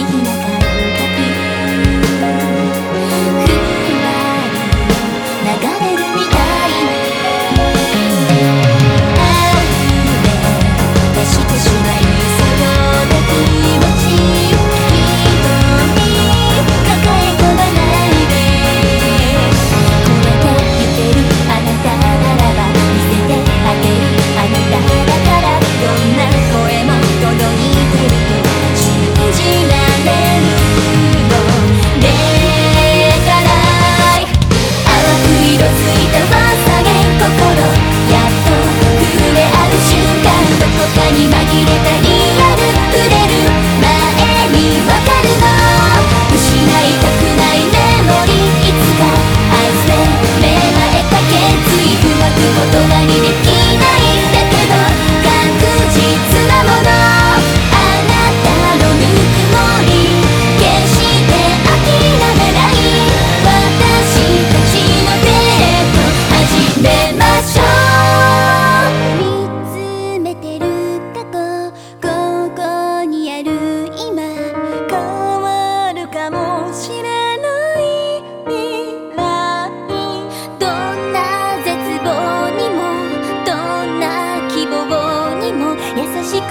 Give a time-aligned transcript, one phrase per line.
[0.00, 0.51] 議な感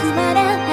[0.02, 0.71] くなら